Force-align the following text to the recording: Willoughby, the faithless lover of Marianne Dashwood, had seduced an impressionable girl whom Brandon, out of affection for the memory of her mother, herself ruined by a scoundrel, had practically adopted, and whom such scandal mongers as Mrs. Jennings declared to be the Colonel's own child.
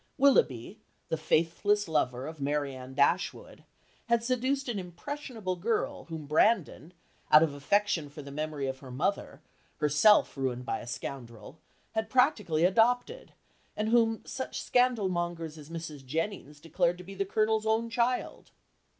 Willoughby, 0.17 0.79
the 1.09 1.15
faithless 1.15 1.87
lover 1.87 2.25
of 2.25 2.41
Marianne 2.41 2.95
Dashwood, 2.95 3.63
had 4.07 4.23
seduced 4.23 4.67
an 4.67 4.79
impressionable 4.79 5.55
girl 5.57 6.05
whom 6.05 6.25
Brandon, 6.25 6.93
out 7.29 7.43
of 7.43 7.53
affection 7.53 8.09
for 8.09 8.23
the 8.23 8.31
memory 8.31 8.65
of 8.65 8.79
her 8.79 8.89
mother, 8.89 9.43
herself 9.77 10.35
ruined 10.35 10.65
by 10.65 10.79
a 10.79 10.87
scoundrel, 10.87 11.59
had 11.91 12.09
practically 12.09 12.63
adopted, 12.65 13.33
and 13.77 13.89
whom 13.89 14.25
such 14.25 14.63
scandal 14.63 15.07
mongers 15.07 15.55
as 15.55 15.69
Mrs. 15.69 16.03
Jennings 16.03 16.59
declared 16.59 16.97
to 16.97 17.03
be 17.03 17.13
the 17.13 17.23
Colonel's 17.23 17.67
own 17.67 17.87
child. 17.91 18.49